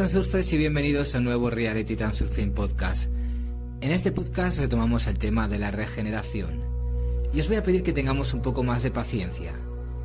[0.00, 3.12] Transurfers y bienvenidos a un nuevo Reality Transurfing Podcast.
[3.82, 6.62] En este podcast retomamos el tema de la regeneración.
[7.34, 9.52] Y os voy a pedir que tengamos un poco más de paciencia.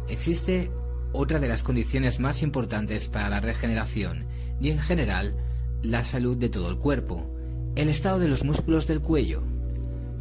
[0.10, 0.70] Existe
[1.14, 4.26] otra de las condiciones más importantes para la regeneración
[4.60, 5.38] y en general
[5.82, 7.34] la salud de todo el cuerpo,
[7.78, 9.44] el estado de los músculos del cuello.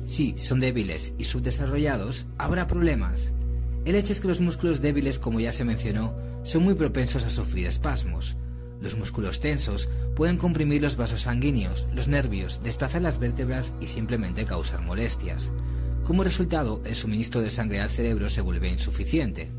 [0.04, 3.32] Si son débiles y subdesarrollados, habrá problemas.
[3.84, 7.28] El hecho es que los músculos débiles, como ya se mencionó, son muy propensos a
[7.28, 8.36] sufrir espasmos,
[8.84, 14.44] los músculos tensos pueden comprimir los vasos sanguíneos, los nervios, desplazar las vértebras y simplemente
[14.44, 15.50] causar molestias.
[16.04, 19.50] Como resultado, el suministro de sangre al cerebro se vuelve insuficiente.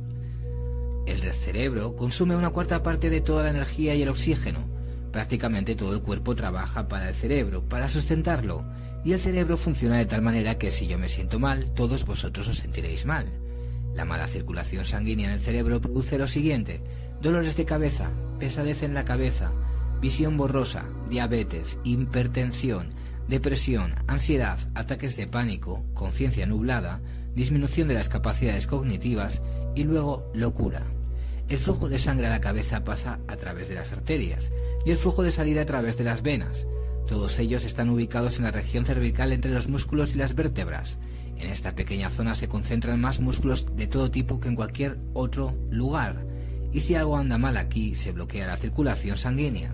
[1.08, 4.60] El cerebro consume una cuarta parte de toda la energía y el oxígeno.
[5.12, 8.64] Prácticamente todo el cuerpo trabaja para el cerebro, para sustentarlo,
[9.04, 12.48] y el cerebro funciona de tal manera que si yo me siento mal, todos vosotros
[12.48, 13.26] os sentiréis mal.
[13.96, 16.82] La mala circulación sanguínea en el cerebro produce lo siguiente,
[17.22, 19.52] dolores de cabeza, pesadez en la cabeza,
[20.02, 22.94] visión borrosa, diabetes, hipertensión,
[23.28, 27.02] depresión, ansiedad, ataques de pánico, conciencia nublada,
[27.34, 29.42] disminución de las capacidades cognitivas
[29.76, 30.84] y luego locura.
[31.48, 34.52] El flujo de sangre a la cabeza pasa a través de las arterias
[34.86, 36.66] y el flujo de salida a través de las venas.
[37.08, 40.98] Todos ellos están ubicados en la región cervical entre los músculos y las vértebras.
[41.38, 45.56] En esta pequeña zona se concentran más músculos de todo tipo que en cualquier otro
[45.70, 46.26] lugar
[46.76, 49.74] y si algo anda mal aquí se bloquea la circulación sanguínea,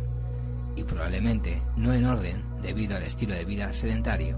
[0.76, 4.38] y probablemente no en orden debido al estilo de vida sedentario.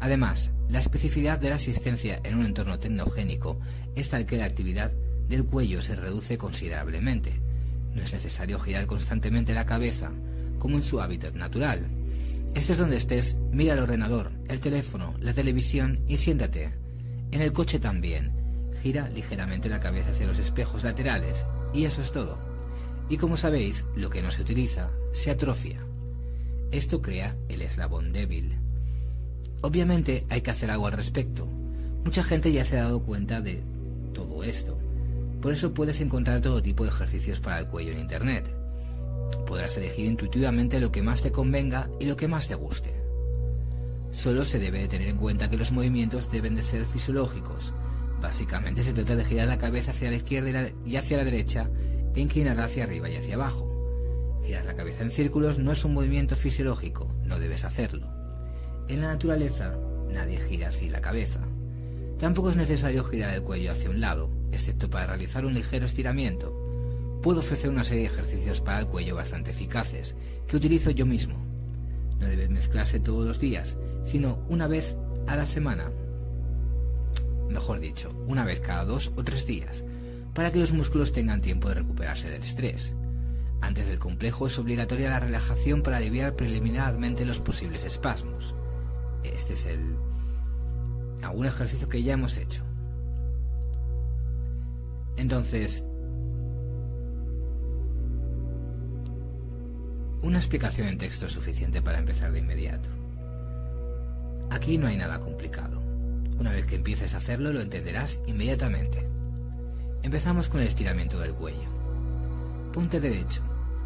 [0.00, 3.60] Además, la especificidad de la asistencia en un entorno tecnogénico
[3.94, 4.90] es tal que la actividad
[5.28, 7.40] del cuello se reduce considerablemente.
[7.94, 10.10] No es necesario girar constantemente la cabeza,
[10.58, 11.86] como en su hábitat natural.
[12.56, 16.72] Estés donde estés, mira el ordenador, el teléfono, la televisión y siéntate.
[17.30, 18.32] En el coche también.
[18.82, 22.38] Gira ligeramente la cabeza hacia los espejos laterales y eso es todo.
[23.08, 25.80] Y como sabéis, lo que no se utiliza se atrofia.
[26.70, 28.56] Esto crea el eslabón débil.
[29.60, 31.46] Obviamente hay que hacer algo al respecto.
[32.04, 33.62] Mucha gente ya se ha dado cuenta de
[34.12, 34.78] todo esto.
[35.42, 38.50] Por eso puedes encontrar todo tipo de ejercicios para el cuello en Internet.
[39.46, 42.94] Podrás elegir intuitivamente lo que más te convenga y lo que más te guste.
[44.10, 47.72] Solo se debe de tener en cuenta que los movimientos deben de ser fisiológicos,
[48.24, 51.68] Básicamente se trata de girar la cabeza hacia la izquierda y hacia la derecha
[52.14, 54.40] e inclinar hacia arriba y hacia abajo.
[54.42, 58.08] Girar la cabeza en círculos no es un movimiento fisiológico, no debes hacerlo.
[58.88, 59.76] En la naturaleza,
[60.10, 61.40] nadie gira así la cabeza.
[62.18, 67.20] Tampoco es necesario girar el cuello hacia un lado, excepto para realizar un ligero estiramiento.
[67.22, 70.16] Puedo ofrecer una serie de ejercicios para el cuello bastante eficaces,
[70.48, 71.36] que utilizo yo mismo.
[72.18, 74.96] No debe mezclarse todos los días, sino una vez
[75.26, 75.90] a la semana
[77.48, 79.84] mejor dicho, una vez cada dos o tres días,
[80.34, 82.92] para que los músculos tengan tiempo de recuperarse del estrés.
[83.60, 88.54] Antes del complejo es obligatoria la relajación para aliviar preliminarmente los posibles espasmos.
[89.22, 89.96] Este es el
[91.22, 92.62] algún ejercicio que ya hemos hecho.
[95.16, 95.84] Entonces,
[100.22, 102.88] una explicación en texto es suficiente para empezar de inmediato.
[104.50, 105.83] Aquí no hay nada complicado.
[106.38, 109.06] Una vez que empieces a hacerlo lo entenderás inmediatamente.
[110.02, 111.68] Empezamos con el estiramiento del cuello.
[112.72, 113.42] Ponte derecho.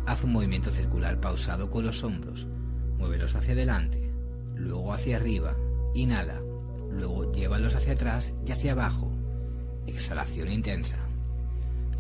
[0.07, 2.47] Haz un movimiento circular pausado con los hombros.
[2.97, 4.11] Muévelos hacia adelante,
[4.55, 5.55] luego hacia arriba.
[5.95, 6.41] Inhala.
[6.91, 9.13] Luego llévalos hacia atrás y hacia abajo.
[9.87, 10.97] Exhalación intensa.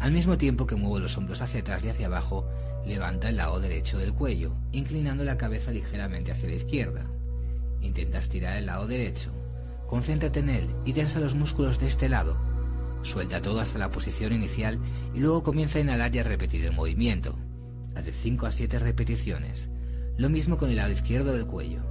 [0.00, 2.48] Al mismo tiempo que muevo los hombros hacia atrás y hacia abajo,
[2.86, 7.04] levanta el lado derecho del cuello, inclinando la cabeza ligeramente hacia la izquierda.
[7.82, 9.30] Intenta estirar el lado derecho,
[9.88, 12.37] Concéntrate en él y tensa los músculos de este lado.
[13.03, 14.78] Suelta todo hasta la posición inicial
[15.15, 17.36] y luego comienza a inhalar y a repetir el movimiento.
[17.95, 19.68] De 5 a 7 repeticiones.
[20.16, 21.83] Lo mismo con el lado izquierdo del cuello.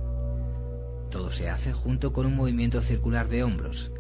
[1.12, 3.92] Todo se hace junto con un movimiento circular de hombros.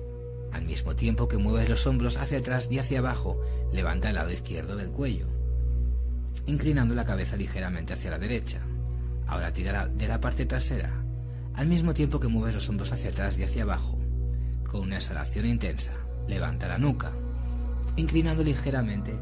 [0.53, 3.41] Al mismo tiempo que mueves los hombros hacia atrás y hacia abajo,
[3.73, 5.27] levanta el lado izquierdo del cuello,
[6.45, 8.61] inclinando la cabeza ligeramente hacia la derecha.
[9.27, 11.03] Ahora tira de la parte trasera,
[11.57, 13.97] al mismo tiempo que mueves los hombros hacia atrás y hacia abajo.
[14.69, 15.91] Con una exhalación intensa,
[16.27, 17.11] levanta la nuca,
[17.95, 19.15] inclinando ligeramente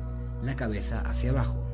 [0.44, 1.66] la cabeza hacia abajo.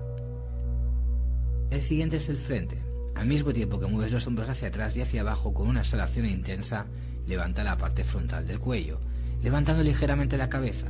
[1.72, 2.78] El siguiente es el frente.
[3.16, 6.28] Al mismo tiempo que mueves los hombros hacia atrás y hacia abajo con una exhalación
[6.28, 6.86] intensa,
[7.26, 9.00] levanta la parte frontal del cuello,
[9.42, 10.88] levantando ligeramente la cabeza.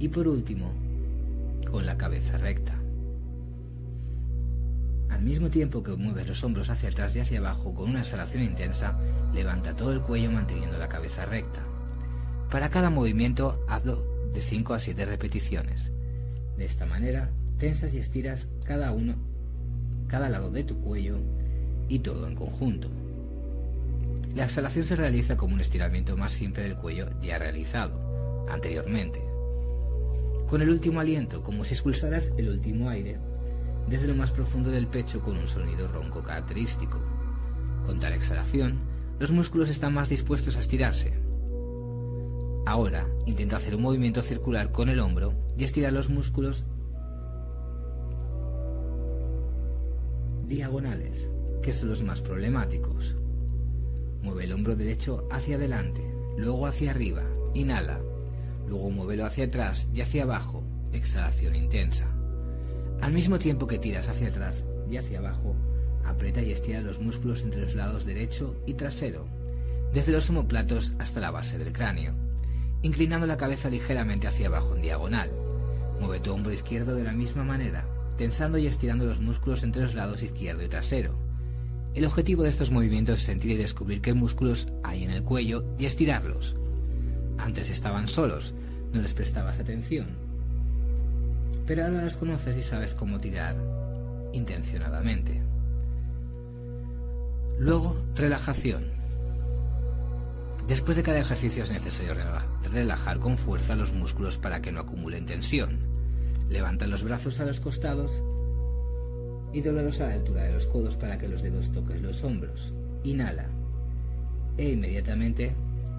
[0.00, 0.72] Y por último,
[1.70, 2.74] con la cabeza recta.
[5.16, 8.42] Al mismo tiempo que mueves los hombros hacia atrás y hacia abajo con una exhalación
[8.42, 8.98] intensa,
[9.32, 11.62] levanta todo el cuello manteniendo la cabeza recta.
[12.50, 14.04] Para cada movimiento hazlo
[14.34, 15.90] de 5 a 7 repeticiones.
[16.58, 19.14] De esta manera, tensas y estiras cada uno
[20.06, 21.16] cada lado de tu cuello
[21.88, 22.90] y todo en conjunto.
[24.34, 29.22] La exhalación se realiza como un estiramiento más simple del cuello ya realizado anteriormente.
[30.46, 33.18] Con el último aliento, como si expulsaras el último aire
[33.88, 37.00] desde lo más profundo del pecho con un sonido ronco característico.
[37.84, 38.78] Con tal exhalación,
[39.18, 41.12] los músculos están más dispuestos a estirarse.
[42.66, 46.64] Ahora intenta hacer un movimiento circular con el hombro y estirar los músculos
[50.48, 51.30] diagonales,
[51.62, 53.16] que son los más problemáticos.
[54.22, 56.02] Mueve el hombro derecho hacia adelante,
[56.36, 57.22] luego hacia arriba,
[57.54, 58.00] inhala,
[58.68, 60.62] luego muévelo hacia atrás y hacia abajo,
[60.92, 62.15] exhalación intensa.
[63.00, 65.54] Al mismo tiempo que tiras hacia atrás y hacia abajo,
[66.04, 69.26] aprieta y estira los músculos entre los lados derecho y trasero,
[69.92, 72.14] desde los omoplatos hasta la base del cráneo,
[72.82, 75.30] inclinando la cabeza ligeramente hacia abajo en diagonal.
[76.00, 79.94] Mueve tu hombro izquierdo de la misma manera, tensando y estirando los músculos entre los
[79.94, 81.14] lados izquierdo y trasero.
[81.94, 85.64] El objetivo de estos movimientos es sentir y descubrir qué músculos hay en el cuello
[85.78, 86.56] y estirarlos.
[87.38, 88.54] Antes estaban solos,
[88.92, 90.25] no les prestabas atención.
[91.66, 93.56] Pero ahora los conoces y sabes cómo tirar
[94.32, 95.42] intencionadamente.
[97.58, 98.84] Luego, relajación.
[100.68, 102.14] Después de cada ejercicio es necesario
[102.72, 105.78] relajar con fuerza los músculos para que no acumulen tensión.
[106.48, 108.22] Levanta los brazos a los costados
[109.52, 112.74] y doblalos a la altura de los codos para que los dedos toquen los hombros.
[113.04, 113.48] Inhala.
[114.58, 115.54] E inmediatamente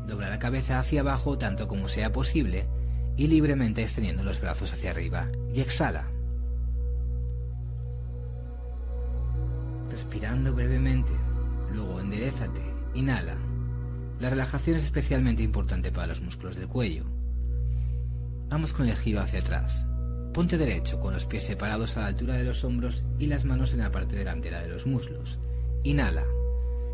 [0.07, 2.65] dobla la cabeza hacia abajo tanto como sea posible
[3.17, 5.27] y libremente extendiendo los brazos hacia arriba.
[5.53, 6.07] Y exhala.
[9.89, 11.11] Respirando brevemente.
[11.73, 12.61] Luego enderezate.
[12.93, 13.35] Inhala.
[14.19, 17.05] La relajación es especialmente importante para los músculos del cuello.
[18.49, 19.83] Vamos con el giro hacia atrás.
[20.33, 23.73] Ponte derecho con los pies separados a la altura de los hombros y las manos
[23.73, 25.39] en la parte delantera de los muslos.
[25.83, 26.23] Inhala.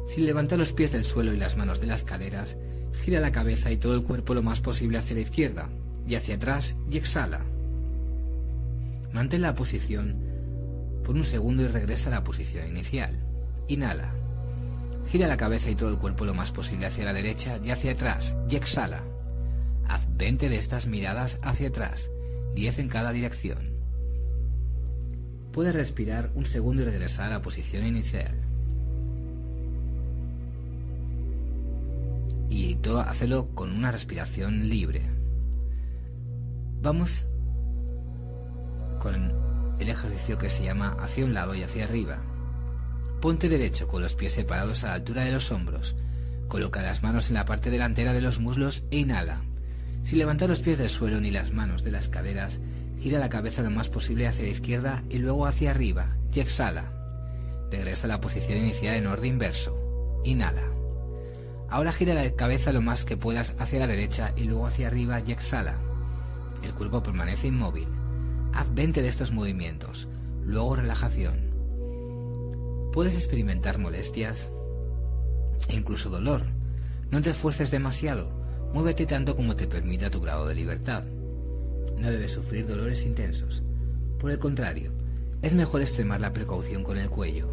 [0.07, 2.57] Sin levantar los pies del suelo y las manos de las caderas,
[3.03, 5.69] gira la cabeza y todo el cuerpo lo más posible hacia la izquierda
[6.07, 7.41] y hacia atrás y exhala.
[9.13, 10.17] Mantén la posición
[11.03, 13.19] por un segundo y regresa a la posición inicial.
[13.67, 14.13] Inhala.
[15.11, 17.91] Gira la cabeza y todo el cuerpo lo más posible hacia la derecha y hacia
[17.91, 19.03] atrás y exhala.
[19.87, 22.09] Haz 20 de estas miradas hacia atrás
[22.55, 23.73] 10 en cada dirección.
[25.51, 28.33] Puedes respirar un segundo y regresar a la posición inicial.
[32.49, 35.12] Y todo hacerlo con una respiración libre.
[36.83, 37.25] Vamos
[38.99, 39.31] con
[39.79, 42.17] el ejercicio que se llama hacia un lado y hacia arriba.
[43.21, 45.95] Ponte derecho con los pies separados a la altura de los hombros.
[46.49, 49.43] Coloca las manos en la parte delantera de los muslos e inhala.
[50.03, 52.59] Sin levantar los pies del suelo ni las manos de las caderas,
[52.99, 56.91] gira la cabeza lo más posible hacia la izquierda y luego hacia arriba y exhala.
[57.71, 60.21] Regresa a la posición inicial en orden inverso.
[60.25, 60.69] Inhala.
[61.69, 65.21] Ahora gira la cabeza lo más que puedas hacia la derecha y luego hacia arriba
[65.25, 65.77] y exhala.
[66.63, 67.87] El cuerpo permanece inmóvil.
[68.53, 70.07] Haz 20 de estos movimientos,
[70.43, 71.51] luego relajación.
[72.93, 74.49] Puedes experimentar molestias
[75.67, 76.43] e incluso dolor.
[77.11, 81.03] No te esfuerces demasiado Muévete tanto como te permita tu grado de libertad.
[81.99, 83.61] No debes sufrir dolores intensos.
[84.19, 84.91] Por el contrario,
[85.43, 87.47] es mejor extremar la precaución con el cuello.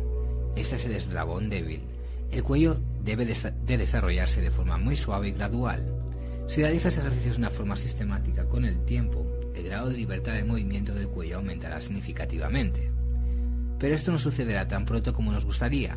[0.57, 1.83] Este es el eslabón débil.
[2.31, 5.85] El cuello debe de desarrollarse de forma muy suave y gradual.
[6.51, 10.43] Si realizas ejercicios de una forma sistemática con el tiempo, el grado de libertad de
[10.43, 12.91] movimiento del cuello aumentará significativamente.
[13.79, 15.97] Pero esto no sucederá tan pronto como nos gustaría.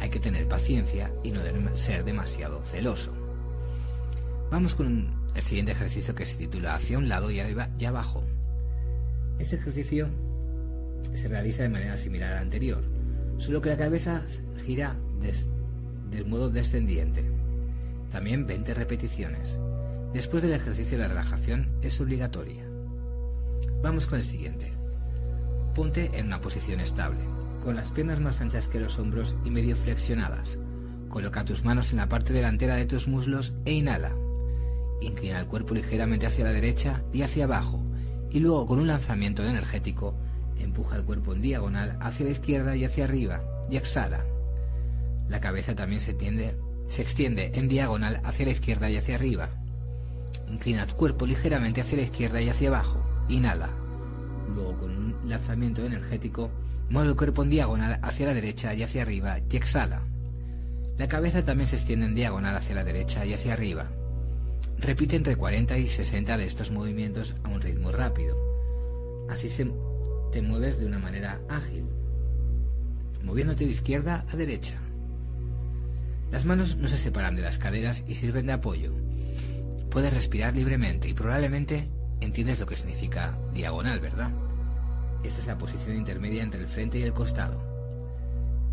[0.00, 1.42] Hay que tener paciencia y no
[1.76, 3.12] ser demasiado celoso.
[4.50, 8.24] Vamos con el siguiente ejercicio que se titula hacia un lado y, abajo.
[9.38, 10.08] Este ejercicio
[11.14, 12.82] se realiza de manera similar al anterior,
[13.38, 14.24] solo que la cabeza
[14.66, 14.96] gira
[16.10, 17.24] del modo descendiente.
[18.10, 19.60] También 20 repeticiones.
[20.12, 22.64] Después del ejercicio la relajación es obligatoria.
[23.82, 24.72] Vamos con el siguiente.
[25.74, 27.20] Ponte en una posición estable,
[27.62, 30.58] con las piernas más anchas que los hombros y medio flexionadas.
[31.10, 34.12] Coloca tus manos en la parte delantera de tus muslos e inhala.
[35.00, 37.82] Inclina el cuerpo ligeramente hacia la derecha y hacia abajo,
[38.30, 40.14] y luego con un lanzamiento energético
[40.58, 44.24] empuja el cuerpo en diagonal hacia la izquierda y hacia arriba, y exhala.
[45.28, 46.16] La cabeza también se,
[46.86, 49.50] se extiende en diagonal hacia la izquierda y hacia arriba.
[50.50, 53.04] Inclina tu cuerpo ligeramente hacia la izquierda y hacia abajo.
[53.28, 53.68] Inhala.
[54.54, 56.50] Luego con un lanzamiento energético
[56.90, 60.02] mueve el cuerpo en diagonal hacia la derecha y hacia arriba y exhala.
[60.96, 63.86] La cabeza también se extiende en diagonal hacia la derecha y hacia arriba.
[64.78, 68.36] Repite entre 40 y 60 de estos movimientos a un ritmo rápido.
[69.28, 69.48] Así
[70.32, 71.84] te mueves de una manera ágil.
[73.22, 74.76] moviéndote de izquierda a derecha.
[76.30, 78.92] Las manos no se separan de las caderas y sirven de apoyo.
[79.90, 81.88] Puedes respirar libremente y probablemente
[82.20, 84.30] entiendes lo que significa diagonal, ¿verdad?
[85.22, 87.60] Esta es la posición intermedia entre el frente y el costado.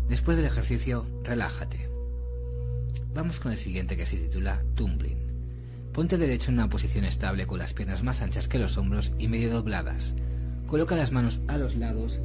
[0.08, 1.88] Después del ejercicio, relájate.
[3.14, 5.26] Vamos con el siguiente que se titula Tumbling.
[5.92, 9.28] Ponte derecho en una posición estable con las piernas más anchas que los hombros y
[9.28, 10.14] medio dobladas.
[10.66, 12.20] Coloca las manos a los lados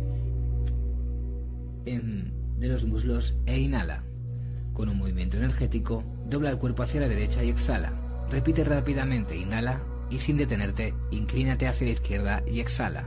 [1.86, 4.04] de los muslos e inhala.
[4.74, 8.01] Con un movimiento energético, dobla el cuerpo hacia la derecha y exhala.
[8.30, 13.06] Repite rápidamente, inhala y sin detenerte, inclínate hacia la izquierda y exhala.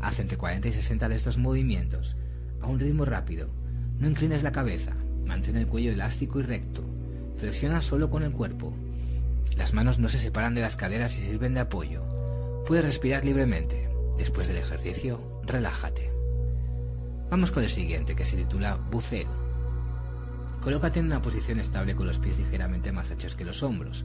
[0.00, 2.16] Haz entre 40 y 60 de estos movimientos,
[2.60, 3.48] a un ritmo rápido.
[3.98, 4.92] No inclines la cabeza,
[5.24, 6.84] mantén el cuello elástico y recto.
[7.36, 8.72] Flexiona solo con el cuerpo.
[9.56, 12.02] Las manos no se separan de las caderas y sirven de apoyo.
[12.66, 13.88] Puedes respirar libremente.
[14.16, 16.10] Después del ejercicio, relájate.
[17.30, 19.47] Vamos con el siguiente, que se titula buceo.
[20.62, 24.04] Colócate en una posición estable con los pies ligeramente más anchos que los hombros.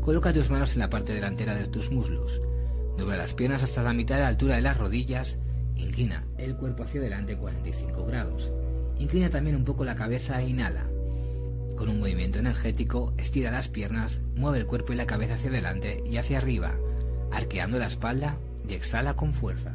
[0.00, 2.40] Coloca tus manos en la parte delantera de tus muslos.
[2.96, 5.38] Dobla las piernas hasta la mitad de la altura de las rodillas.
[5.74, 8.52] Inclina el cuerpo hacia adelante 45 grados.
[8.98, 10.86] Inclina también un poco la cabeza e inhala.
[11.76, 16.02] Con un movimiento energético, estira las piernas, mueve el cuerpo y la cabeza hacia adelante
[16.06, 16.74] y hacia arriba,
[17.32, 19.74] arqueando la espalda y exhala con fuerza.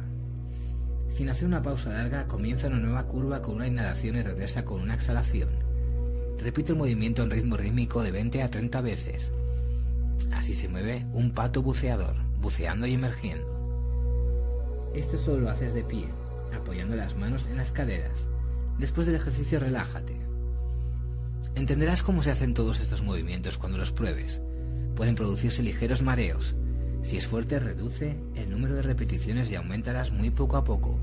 [1.10, 4.80] Sin hacer una pausa larga, comienza una nueva curva con una inhalación y regresa con
[4.80, 5.61] una exhalación.
[6.42, 9.32] Repite el movimiento en ritmo rítmico de 20 a 30 veces.
[10.32, 13.46] Así se mueve un pato buceador, buceando y emergiendo.
[14.94, 16.06] Esto solo lo haces de pie,
[16.54, 18.26] apoyando las manos en las caderas.
[18.78, 20.16] Después del ejercicio relájate.
[21.54, 24.42] Entenderás cómo se hacen todos estos movimientos cuando los pruebes.
[24.96, 26.56] Pueden producirse ligeros mareos,
[27.02, 30.98] si es fuerte, reduce el número de repeticiones y aumentalas muy poco a poco.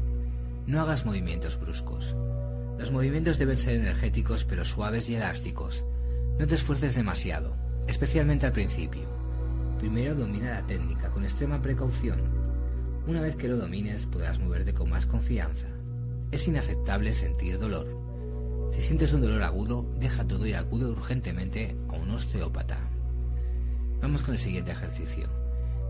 [0.66, 2.16] No hagas movimientos bruscos.
[2.80, 5.84] Los movimientos deben ser energéticos pero suaves y elásticos.
[6.40, 7.54] No te esfuerces demasiado,
[7.88, 9.04] especialmente al principio.
[9.80, 12.22] Primero domina la técnica con extrema precaución.
[13.06, 15.68] Una vez que lo domines podrás moverte con más confianza.
[16.32, 17.86] Es inaceptable sentir dolor.
[18.72, 22.80] Si sientes un dolor agudo, deja todo y acude urgentemente a un osteópata.
[24.02, 25.28] Vamos con el siguiente ejercicio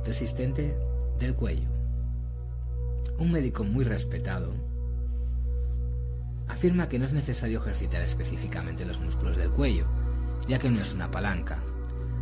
[0.06, 0.76] resistente
[1.20, 1.70] del cuello.
[3.20, 4.54] Un médico muy respetado
[6.50, 9.86] afirma que no es necesario ejercitar específicamente los músculos del cuello,
[10.48, 11.64] ya que no es una palanca.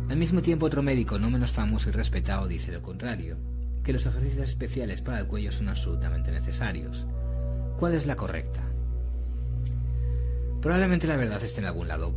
[0.08, 3.36] Al mismo tiempo, otro médico no menos famoso y respetado dice lo contrario,
[3.82, 7.06] que los ejercicios especiales para el cuello son absolutamente necesarios.
[7.78, 8.62] ¿Cuál es la correcta?
[10.60, 12.14] Probablemente la verdad esté en algún lado,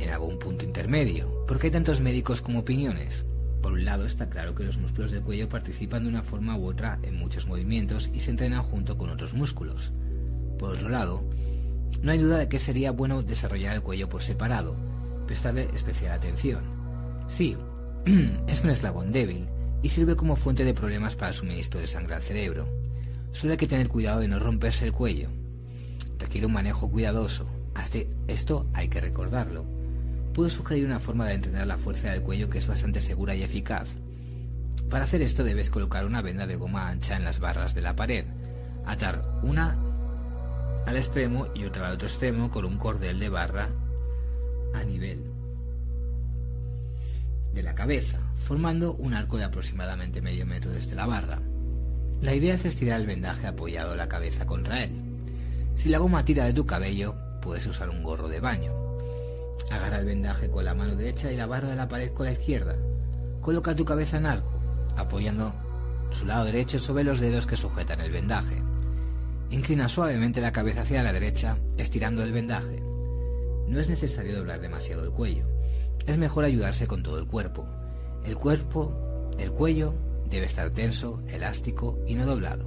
[0.00, 3.24] en algún punto intermedio, porque hay tantos médicos como opiniones.
[3.62, 6.66] Por un lado está claro que los músculos del cuello participan de una forma u
[6.66, 9.92] otra en muchos movimientos y se entrenan junto con otros músculos.
[10.58, 11.22] Por otro lado,
[12.02, 14.76] no hay duda de que sería bueno desarrollar el cuello por separado,
[15.26, 16.64] prestarle especial atención.
[17.28, 17.56] Sí,
[18.46, 19.48] es un eslabón débil
[19.82, 22.68] y sirve como fuente de problemas para el suministro de sangre al cerebro.
[23.32, 25.28] Solo hay que tener cuidado de no romperse el cuello.
[26.18, 27.46] Requiere un manejo cuidadoso.
[27.74, 29.76] Hasta esto hay que recordarlo
[30.36, 33.42] puedo sugerir una forma de entrenar la fuerza del cuello que es bastante segura y
[33.42, 33.88] eficaz.
[34.90, 37.96] Para hacer esto debes colocar una venda de goma ancha en las barras de la
[37.96, 38.26] pared,
[38.84, 39.78] atar una
[40.86, 43.68] al extremo y otra al otro extremo con un cordel de barra
[44.74, 45.24] a nivel
[47.52, 51.40] de la cabeza, formando un arco de aproximadamente medio metro desde la barra.
[52.20, 54.90] La idea es estirar el vendaje apoyado la cabeza contra él.
[55.74, 58.72] Si la goma tira de tu cabello, puedes usar un gorro de baño.
[59.70, 62.32] Agarra el vendaje con la mano derecha y la barra de la pared con la
[62.32, 62.76] izquierda.
[63.40, 64.60] Coloca tu cabeza en arco,
[64.96, 65.52] apoyando
[66.12, 68.62] su lado derecho sobre los dedos que sujetan el vendaje.
[69.50, 72.82] Inclina suavemente la cabeza hacia la derecha, estirando el vendaje.
[73.68, 75.46] No es necesario doblar demasiado el cuello.
[76.06, 77.66] Es mejor ayudarse con todo el cuerpo.
[78.24, 79.94] El cuerpo, el cuello,
[80.28, 82.66] debe estar tenso, elástico y no doblado.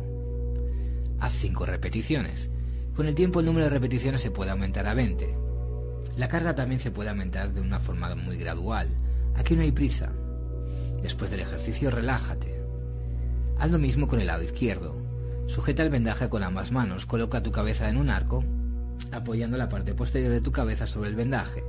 [1.20, 2.50] Haz 5 repeticiones.
[2.96, 5.36] Con el tiempo el número de repeticiones se puede aumentar a 20,
[6.20, 8.90] la carga también se puede aumentar de una forma muy gradual.
[9.36, 10.12] Aquí no hay prisa.
[11.02, 12.62] Después del ejercicio, relájate.
[13.58, 14.99] Haz lo mismo con el lado izquierdo.
[15.50, 18.46] Sujeta el vendaje con ambas manos, coloca tu cabeza en un arco,
[19.12, 21.62] apoyando la parte posterior de tu cabeza sobre el vendaje.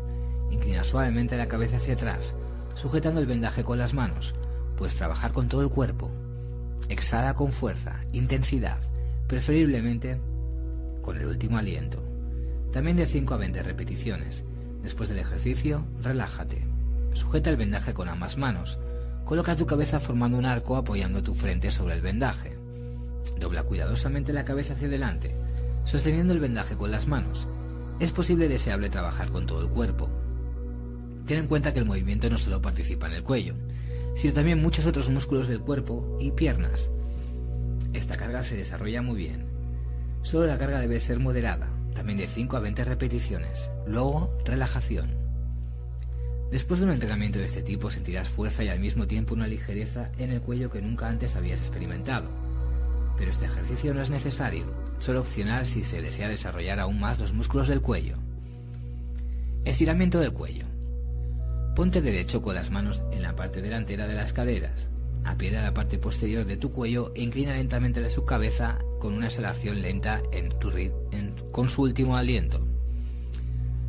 [0.52, 2.36] Inclina suavemente la cabeza hacia atrás,
[2.74, 4.36] sujetando el vendaje con las manos.
[4.76, 6.10] Puedes trabajar con todo el cuerpo.
[6.88, 8.78] Exhala con fuerza, intensidad,
[9.26, 10.20] preferiblemente
[11.02, 12.10] con el último aliento
[12.72, 14.44] también de 5 a 20 repeticiones.
[14.82, 16.64] Después del ejercicio, relájate.
[17.12, 18.78] Sujeta el vendaje con ambas manos.
[19.24, 22.56] Coloca tu cabeza formando un arco apoyando tu frente sobre el vendaje.
[23.38, 25.34] Dobla cuidadosamente la cabeza hacia adelante.
[25.84, 27.48] sosteniendo el vendaje con las manos.
[27.98, 30.08] Es posible y deseable trabajar con todo el cuerpo.
[31.26, 33.54] Ten en cuenta que el movimiento no solo participa en el cuello,
[34.14, 36.90] sino también muchos otros músculos del cuerpo y piernas.
[37.92, 39.46] Esta carga se desarrolla muy bien.
[40.22, 43.70] Solo la carga debe ser moderada, también de 5 a 20 repeticiones.
[43.86, 45.10] Luego, relajación.
[46.50, 50.10] Después de un entrenamiento de este tipo sentirás fuerza y al mismo tiempo una ligereza
[50.18, 52.28] en el cuello que nunca antes habías experimentado.
[53.20, 54.64] Pero este ejercicio no es necesario,
[54.98, 58.16] solo opcional si se desea desarrollar aún más los músculos del cuello.
[59.66, 60.64] Estiramiento del cuello.
[61.76, 64.88] Ponte derecho con las manos en la parte delantera de las caderas.
[65.22, 69.26] Aprieta la parte posterior de tu cuello e inclina lentamente de su cabeza con una
[69.26, 70.70] exhalación lenta en tu
[71.52, 72.66] con su último aliento.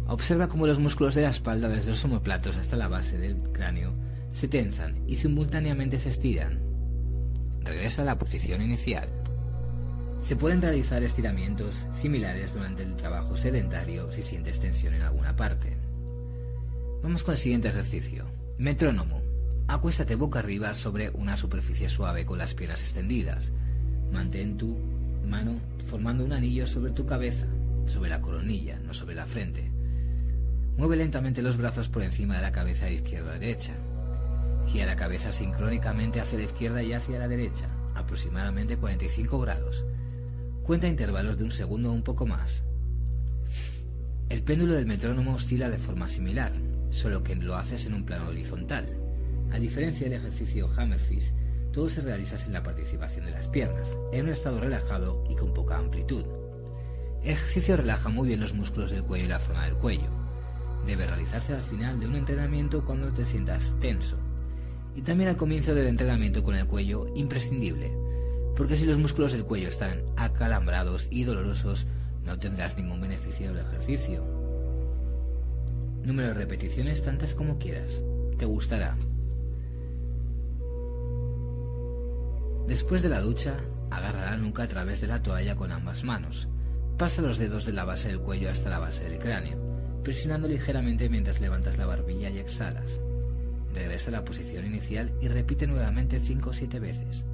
[0.08, 3.94] Observa cómo los músculos de la espalda desde los omoplatos hasta la base del cráneo
[4.34, 6.60] se tensan y simultáneamente se estiran.
[7.64, 9.21] Regresa a la posición inicial.
[10.22, 15.76] Se pueden realizar estiramientos similares durante el trabajo sedentario si sientes tensión en alguna parte.
[17.02, 18.26] Vamos con el siguiente ejercicio.
[18.58, 19.22] Metrónomo.
[19.68, 23.52] Acuéstate boca arriba sobre una superficie suave con las piernas extendidas.
[24.12, 24.78] Mantén tu
[25.28, 25.56] mano
[25.88, 27.48] formando un anillo sobre tu cabeza,
[27.88, 29.72] sobre la coronilla, no sobre la frente.
[30.78, 33.74] Mueve lentamente los brazos por encima de la cabeza de izquierda a derecha.
[34.68, 39.86] Gira la cabeza sincrónicamente hacia la izquierda y hacia la derecha, aproximadamente 45 grados.
[40.64, 42.64] Cuenta intervalos de un segundo o un poco más.
[44.30, 46.54] El péndulo del metrónomo oscila de forma similar,
[46.92, 48.88] solo que lo haces en un plano horizontal.
[49.52, 51.34] A diferencia del ejercicio Hammerfish,
[51.74, 55.54] todo se realiza sin la participación de las piernas, en un estado relajado y con
[55.54, 56.26] poca amplitud.
[57.24, 60.10] El ejercicio relaja muy bien los músculos del cuello y la zona del cuello.
[60.86, 64.18] Debe realizarse al final de un entrenamiento cuando te sientas tenso.
[64.96, 67.92] Y también al comienzo del entrenamiento con el cuello imprescindible,
[68.56, 71.88] porque si los músculos del cuello están acalambrados y dolorosos,
[72.26, 74.24] no tendrás ningún beneficio del ejercicio.
[76.04, 78.04] Número de repeticiones tantas como quieras.
[78.38, 78.98] Te gustará.
[82.68, 83.58] Después de la ducha,
[83.90, 86.48] agarra la nuca a través de la toalla con ambas manos.
[86.98, 89.58] Pasa los dedos de la base del cuello hasta la base del cráneo,
[90.04, 93.00] presionando ligeramente mientras levantas la barbilla y exhalas.
[93.74, 97.26] Regresa a la posición inicial y repite nuevamente 5 o 7 veces.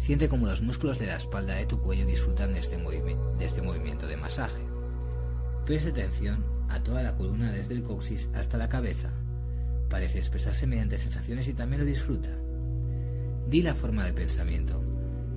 [0.00, 3.60] Siente como los músculos de la espalda de tu cuello disfrutan de este, de este
[3.60, 4.62] movimiento de masaje.
[5.66, 9.10] Preste atención a toda la columna desde el coxis hasta la cabeza.
[9.90, 12.30] Parece expresarse mediante sensaciones y también lo disfruta.
[13.46, 14.82] Di la forma de pensamiento.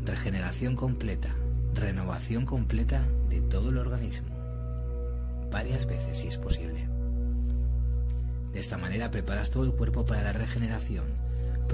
[0.06, 1.36] Regeneración completa,
[1.76, 4.30] renovación completa de todo el organismo.
[5.52, 6.88] Varias veces si es posible.
[8.54, 11.23] De esta manera preparas todo el cuerpo para la regeneración,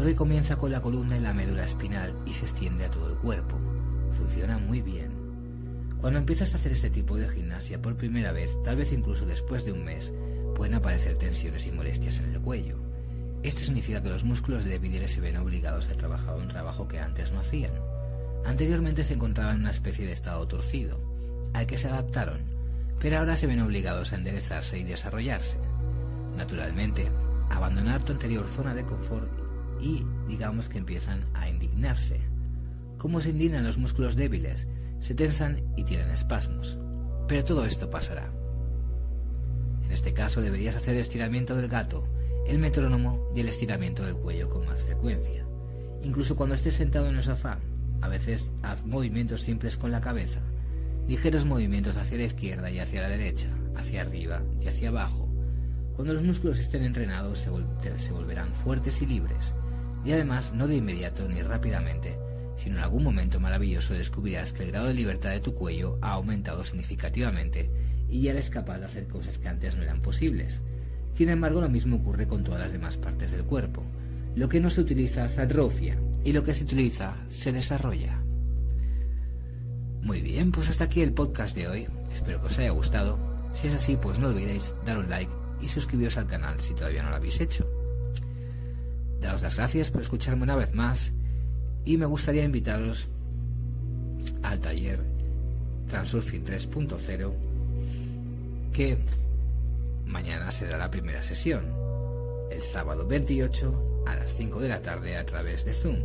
[0.06, 3.18] hoy comienza con la columna y la médula espinal y se extiende a todo el
[3.18, 3.58] cuerpo.
[4.14, 5.12] Funciona muy bien.
[6.00, 9.66] Cuando empiezas a hacer este tipo de gimnasia por primera vez, tal vez incluso después
[9.66, 10.14] de un mes,
[10.56, 12.78] pueden aparecer tensiones y molestias en el cuello.
[13.44, 17.00] Esto significa que los músculos de débiles se ven obligados a trabajar un trabajo que
[17.00, 17.74] antes no hacían.
[18.46, 21.00] Anteriormente se encontraban en una especie de estado torcido,
[21.54, 22.42] al que se adaptaron,
[23.00, 25.58] pero ahora se ven obligados a enderezarse y desarrollarse.
[26.38, 27.08] Naturalmente,
[27.50, 29.39] abandonar tu anterior zona de confort
[29.82, 32.20] y digamos que empiezan a indignarse.
[32.98, 34.68] ¿Cómo se indignan los músculos débiles?
[35.00, 36.78] se tensan y tienen espasmos.
[37.28, 38.30] Pero todo esto pasará.
[39.84, 42.08] En este caso deberías hacer el estiramiento del gato,
[42.48, 45.46] el metrónomo y el estiramiento del cuello con más frecuencia.
[46.04, 47.60] Incluso cuando estés sentado en el sofá,
[48.02, 50.40] a veces haz movimientos simples con la cabeza,
[51.08, 55.28] ligeros movimientos hacia la izquierda y hacia la derecha, hacia arriba y hacia abajo.
[55.96, 59.54] Cuando los músculos estén entrenados se, se volverán fuertes y libres,
[60.06, 62.18] y además no de inmediato ni rápidamente,
[62.56, 66.12] sino en algún momento maravilloso descubrirás que el grado de libertad de tu cuello ha
[66.12, 67.70] aumentado significativamente
[68.10, 70.62] y ya eres capaz de hacer cosas que antes no eran posibles.
[71.14, 73.84] Sin embargo, lo mismo ocurre con todas las demás partes del cuerpo.
[74.36, 78.22] Lo que no se utiliza se atrofia y lo que se utiliza se desarrolla.
[80.02, 81.88] Muy bien, pues hasta aquí el podcast de hoy.
[82.12, 83.18] Espero que os haya gustado.
[83.52, 85.32] Si es así, pues no olvidéis dar un like
[85.62, 87.79] y suscribiros al canal si todavía no lo habéis hecho.
[89.22, 91.14] Daos las gracias por escucharme una vez más
[91.86, 93.08] y me gustaría invitaros
[94.44, 95.00] al taller
[95.90, 97.34] Transurfing 3.0
[98.74, 98.98] que
[100.06, 101.64] mañana será la primera sesión,
[102.52, 105.98] el sábado 28 a las 5 de la tarde a través de Zoom.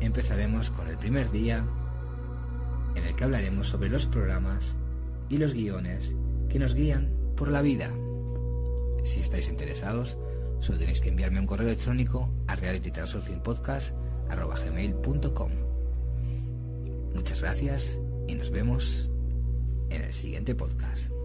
[0.00, 1.64] Empezaremos con el primer día
[2.94, 4.74] en el que hablaremos sobre los programas
[5.28, 6.14] y los guiones
[6.48, 7.90] que nos guían por la vida.
[9.02, 10.18] Si estáis interesados,
[10.66, 15.52] Solo tenéis que enviarme un correo electrónico a realitytransurfingpodcast.com.
[17.14, 19.08] Muchas gracias y nos vemos
[19.90, 21.15] en el siguiente podcast.